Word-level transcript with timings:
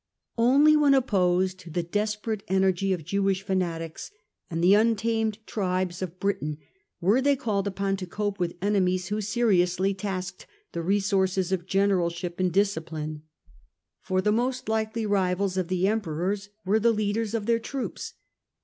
Only 0.39 0.75
when 0.75 0.95
opposed 0.95 1.59
to 1.59 1.69
the 1.69 1.83
desperate 1.83 2.41
energy 2.47 2.91
of 2.91 3.05
Jewish 3.05 3.43
fanatics 3.43 4.09
and 4.49 4.63
the 4.63 4.73
untamed 4.73 5.37
tribes 5.45 6.01
of 6.01 6.19
Britahi 6.19 6.57
were 6.99 7.21
they 7.21 7.35
called 7.35 7.67
upon 7.67 7.97
to 7.97 8.07
cope 8.07 8.39
with 8.39 8.55
enemies 8.63 9.09
who 9.09 9.21
seriously 9.21 9.93
tasked 9.93 10.47
the 10.71 10.81
resources 10.81 11.51
of 11.51 11.67
generalship 11.67 12.39
and 12.39 12.51
discipline. 12.51 13.21
For 14.01 14.23
the 14.23 14.31
most 14.31 14.67
likely 14.67 15.05
rivals 15.05 15.55
of 15.55 15.67
the 15.67 15.87
Emperors 15.87 16.49
were 16.65 16.79
the 16.79 16.91
leaders 16.91 17.35
of 17.35 17.45
their 17.45 17.59
troops. 17.59 18.15